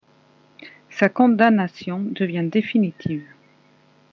Sa 0.89 1.09
condamnation 1.09 1.99
devient 2.01 2.41
définitive. 2.51 3.23